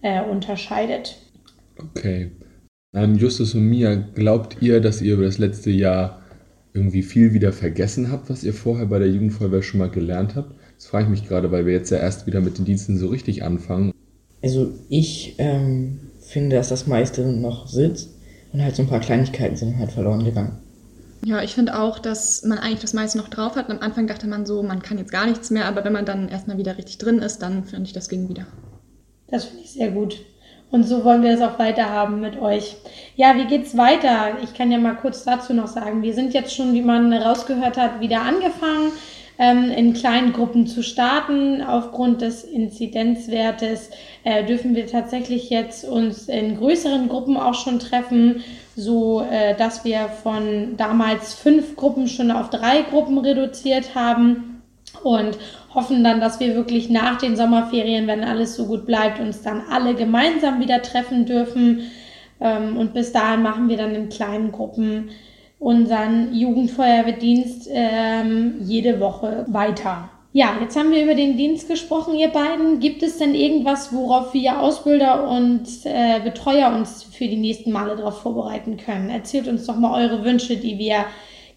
äh, 0.03 0.23
unterscheidet. 0.23 1.17
Okay. 1.79 2.31
Ähm, 2.95 3.17
Justus 3.17 3.55
und 3.55 3.65
Mia, 3.65 3.95
glaubt 3.95 4.59
ihr, 4.61 4.81
dass 4.81 5.01
ihr 5.01 5.15
über 5.15 5.25
das 5.25 5.39
letzte 5.39 5.71
Jahr 5.71 6.23
irgendwie 6.75 7.03
viel 7.03 7.33
wieder 7.33 7.53
vergessen 7.53 8.13
habt, 8.13 8.29
was 8.29 8.45
ihr 8.45 8.53
vorher 8.53 8.87
bei 8.87 8.99
der 8.99 9.09
Jugendfeuerwehr 9.09 9.63
schon 9.63 9.81
mal 9.81 9.91
gelernt 9.91 10.37
habt? 10.37 10.55
Das 10.77 10.87
frage 10.87 11.05
ich 11.05 11.11
mich 11.11 11.27
gerade, 11.27 11.51
weil 11.51 11.65
wir 11.65 11.73
jetzt 11.73 11.91
ja 11.91 11.99
erst 11.99 12.27
wieder 12.27 12.41
mit 12.41 12.59
den 12.59 12.67
Diensten 12.67 12.99
so 12.99 13.09
richtig 13.09 13.43
anfangen. 13.43 13.93
Also 14.43 14.73
ich 14.89 15.35
ähm, 15.39 15.99
finde, 16.29 16.57
dass 16.57 16.69
das 16.69 16.87
meiste 16.87 17.23
noch 17.23 17.67
sitzt 17.67 18.11
und 18.53 18.63
halt 18.63 18.77
so 18.77 18.83
ein 18.83 18.89
paar 18.89 19.01
Kleinigkeiten 19.01 19.57
sind 19.57 19.79
halt 19.79 19.93
verloren 19.93 20.25
gegangen. 20.25 20.59
Ja, 21.25 21.43
ich 21.43 21.55
finde 21.55 21.79
auch, 21.79 21.99
dass 21.99 22.45
man 22.45 22.59
eigentlich 22.59 22.81
das 22.81 22.95
meiste 22.95 23.19
noch 23.19 23.29
drauf 23.29 23.57
hat. 23.57 23.71
Am 23.71 23.81
Anfang 23.81 24.07
dachte 24.07 24.29
man 24.29 24.47
so, 24.47 24.63
man 24.63 24.83
kann 24.83 24.99
jetzt 24.99 25.11
gar 25.11 25.27
nichts 25.27 25.51
mehr, 25.51 25.65
aber 25.65 25.85
wenn 25.85 25.93
man 25.93 26.05
dann 26.05 26.29
erstmal 26.29 26.59
wieder 26.59 26.79
richtig 26.79 26.99
drin 26.99 27.19
ist, 27.19 27.39
dann 27.41 27.65
finde 27.65 27.87
ich, 27.87 27.93
das 27.93 28.09
ging 28.09 28.29
wieder. 28.29 28.47
Das 29.29 29.47
finde 29.47 29.65
ich 29.65 29.73
sehr 29.73 29.91
gut. 29.91 30.21
Und 30.71 30.85
so 30.85 31.03
wollen 31.03 31.23
wir 31.23 31.33
es 31.33 31.41
auch 31.41 31.59
weiter 31.59 31.89
haben 31.89 32.21
mit 32.21 32.39
euch. 32.41 32.77
Ja, 33.17 33.35
wie 33.37 33.47
geht's 33.47 33.77
weiter? 33.77 34.37
Ich 34.45 34.55
kann 34.55 34.71
ja 34.71 34.79
mal 34.79 34.97
kurz 34.97 35.25
dazu 35.25 35.55
noch 35.55 35.67
sagen. 35.67 36.03
Wir 36.03 36.15
sind 36.15 36.35
jetzt 36.35 36.55
schon, 36.55 36.75
wie 36.75 36.83
man 36.83 37.13
rausgehört 37.13 37.79
hat, 37.79 38.01
wieder 38.01 38.21
angefangen 38.21 38.93
ähm, 39.39 39.71
in 39.71 39.95
kleinen 39.95 40.33
Gruppen 40.33 40.67
zu 40.67 40.83
starten. 40.83 41.63
Aufgrund 41.63 42.21
des 42.23 42.45
Inzidenzwertes 42.45 43.91
äh, 44.25 44.45
dürfen 44.45 44.75
wir 44.75 44.87
tatsächlich 44.87 45.49
jetzt 45.51 45.85
uns 45.85 46.29
in 46.29 46.57
größeren 46.57 47.09
Gruppen 47.09 47.37
auch 47.37 47.55
schon 47.55 47.79
treffen, 47.79 48.43
so 48.77 49.23
äh, 49.23 49.57
dass 49.57 49.85
wir 49.85 50.09
von 50.09 50.77
damals 50.77 51.35
fünf 51.35 51.77
Gruppen 51.77 52.09
schon 52.09 52.31
auf 52.31 52.51
drei 52.51 52.83
Gruppen 52.83 53.19
reduziert 53.19 53.95
haben 53.95 54.63
und 55.03 55.39
hoffen 55.75 56.03
dann, 56.03 56.21
dass 56.21 56.41
wir 56.41 56.55
wirklich 56.55 56.91
nach 56.91 57.19
den 57.19 57.37
Sommerferien, 57.37 58.07
wenn 58.07 58.25
alles 58.25 58.57
so 58.57 58.67
gut 58.67 58.87
bleibt, 58.87 59.21
uns 59.21 59.43
dann 59.43 59.63
alle 59.71 59.95
gemeinsam 59.95 60.61
wieder 60.61 60.83
treffen 60.83 61.27
dürfen. 61.27 61.83
Ähm, 62.41 62.77
und 62.77 62.95
bis 62.95 63.13
dahin 63.13 63.43
machen 63.43 63.69
wir 63.69 63.77
dann 63.77 63.95
in 63.95 64.09
kleinen 64.09 64.51
Gruppen 64.51 65.11
unseren 65.59 66.35
Jugendfeuerwehrdienst 66.35 67.69
ähm, 67.73 68.55
jede 68.61 69.01
Woche 69.01 69.45
weiter. 69.49 70.11
Ja, 70.33 70.59
jetzt 70.61 70.77
haben 70.77 70.93
wir 70.93 71.03
über 71.03 71.15
den 71.15 71.37
Dienst 71.37 71.69
gesprochen, 71.69 72.15
ihr 72.15 72.29
beiden. 72.29 72.81
Gibt 72.81 73.03
es 73.03 73.19
denn 73.19 73.35
irgendwas, 73.35 73.93
worauf 73.93 74.35
wir 74.35 74.61
Ausbilder 74.61 75.29
und 75.29 75.67
äh, 75.85 76.21
Betreuer 76.23 76.75
uns 76.77 77.03
für 77.03 77.27
die 77.27 77.37
nächsten 77.37 77.73
Male 77.73 77.97
darauf 77.97 78.21
vorbereiten 78.21 78.77
können? 78.77 79.09
Erzählt 79.09 79.49
uns 79.49 79.67
doch 79.67 79.77
mal 79.77 80.05
eure 80.05 80.25
Wünsche, 80.25 80.57
die 80.57 80.79
wir 80.79 81.07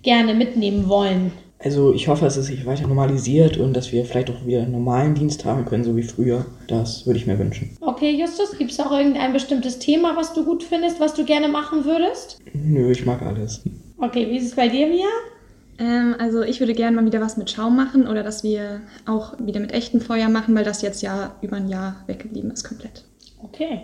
gerne 0.02 0.34
mitnehmen 0.34 0.88
wollen. 0.88 1.32
Also 1.60 1.94
ich 1.94 2.08
hoffe, 2.08 2.26
dass 2.26 2.38
es 2.38 2.48
sich 2.48 2.66
weiter 2.66 2.88
normalisiert 2.88 3.58
und 3.58 3.74
dass 3.74 3.92
wir 3.92 4.04
vielleicht 4.04 4.32
auch 4.32 4.46
wieder 4.46 4.64
einen 4.64 4.72
normalen 4.72 5.14
Dienst 5.14 5.46
haben 5.46 5.66
können, 5.66 5.84
so 5.84 5.96
wie 5.96 6.02
früher. 6.02 6.46
Das 6.68 7.06
würde 7.06 7.20
ich 7.20 7.28
mir 7.28 7.38
wünschen. 7.38 7.78
Okay, 7.82 8.10
Justus, 8.20 8.58
gibt 8.58 8.72
es 8.72 8.80
auch 8.80 8.92
irgendein 8.92 9.32
bestimmtes 9.32 9.78
Thema, 9.78 10.16
was 10.16 10.34
du 10.34 10.44
gut 10.44 10.64
findest, 10.64 11.00
was 11.00 11.14
du 11.14 11.24
gerne 11.24 11.50
machen 11.50 11.86
würdest? 11.86 12.40
Nö, 12.54 12.92
ich 12.92 13.06
mag 13.06 13.22
alles. 13.22 13.62
Okay, 14.02 14.28
wie 14.32 14.38
ist 14.38 14.46
es 14.46 14.56
bei 14.56 14.68
dir, 14.68 14.88
Mia? 14.88 15.06
Ähm, 15.78 16.16
also 16.18 16.42
ich 16.42 16.60
würde 16.60 16.74
gerne 16.74 16.96
mal 16.96 17.06
wieder 17.06 17.22
was 17.22 17.38
mit 17.38 17.52
Schaum 17.52 17.76
machen 17.76 18.08
oder 18.08 18.24
dass 18.24 18.44
wir 18.44 18.82
auch 19.06 19.38
wieder 19.40 19.60
mit 19.60 19.74
echtem 19.74 20.02
Feuer 20.02 20.28
machen, 20.28 20.56
weil 20.56 20.64
das 20.64 20.82
jetzt 20.82 21.04
ja 21.04 21.36
über 21.44 21.58
ein 21.58 21.70
Jahr 21.70 22.04
weggeblieben 22.08 22.50
ist 22.50 22.64
komplett. 22.64 23.06
Okay. 23.44 23.82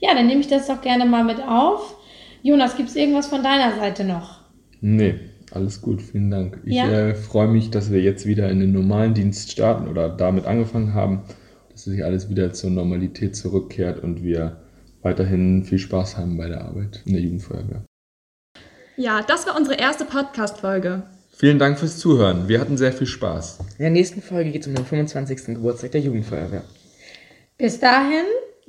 Ja, 0.00 0.14
dann 0.14 0.28
nehme 0.28 0.40
ich 0.40 0.46
das 0.46 0.68
doch 0.68 0.80
gerne 0.80 1.04
mal 1.04 1.24
mit 1.24 1.40
auf. 1.42 1.96
Jonas, 2.42 2.76
gibt 2.76 2.90
es 2.90 2.96
irgendwas 2.96 3.26
von 3.26 3.42
deiner 3.42 3.74
Seite 3.74 4.04
noch? 4.04 4.40
Nee, 4.80 5.16
alles 5.50 5.82
gut, 5.82 6.00
vielen 6.00 6.30
Dank. 6.30 6.60
Ich 6.64 6.76
Ja. 6.76 6.88
äh, 6.88 7.14
freue 7.16 7.48
mich, 7.48 7.70
dass 7.70 7.90
wir 7.90 8.00
jetzt 8.00 8.24
wieder 8.24 8.48
in 8.50 8.60
den 8.60 8.72
normalen 8.72 9.14
Dienst 9.14 9.50
starten 9.50 9.88
oder 9.88 10.08
damit 10.08 10.46
angefangen 10.46 10.94
haben, 10.94 11.22
dass 11.72 11.84
sich 11.84 12.04
alles 12.04 12.30
wieder 12.30 12.52
zur 12.52 12.70
Normalität 12.70 13.34
zurückkehrt 13.34 14.02
und 14.02 14.22
wir 14.22 14.58
weiterhin 15.02 15.64
viel 15.64 15.78
Spaß 15.78 16.16
haben 16.16 16.36
bei 16.36 16.48
der 16.48 16.64
Arbeit 16.64 17.02
in 17.04 17.14
der 17.14 17.22
Jugendfeuerwehr. 17.22 17.82
Ja, 18.96 19.22
das 19.22 19.46
war 19.46 19.56
unsere 19.56 19.76
erste 19.76 20.04
Podcast-Folge. 20.04 21.02
Vielen 21.36 21.58
Dank 21.58 21.78
fürs 21.78 21.98
Zuhören. 21.98 22.48
Wir 22.48 22.60
hatten 22.60 22.78
sehr 22.78 22.94
viel 22.94 23.06
Spaß. 23.06 23.58
In 23.76 23.82
der 23.82 23.90
nächsten 23.90 24.22
Folge 24.22 24.50
geht 24.50 24.62
es 24.62 24.68
um 24.68 24.74
den 24.74 24.86
25. 24.86 25.54
Geburtstag 25.54 25.92
der 25.92 26.00
Jugendfeuerwehr. 26.00 26.64
Bis 27.58 27.78
dahin 27.78 28.24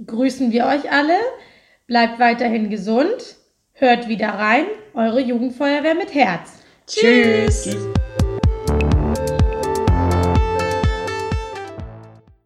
grüßen 0.06 0.52
wir 0.52 0.66
euch 0.66 0.92
alle. 0.92 1.18
Bleibt 1.88 2.20
weiterhin 2.20 2.70
gesund. 2.70 3.38
Hört 3.72 4.10
wieder 4.10 4.30
rein. 4.30 4.66
Eure 4.94 5.22
Jugendfeuerwehr 5.22 5.96
mit 5.96 6.14
Herz. 6.14 6.50
Tschüss. 6.88 7.64
Tschüss. 7.64 7.97